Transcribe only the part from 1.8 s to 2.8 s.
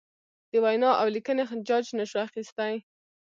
نشو اخستی.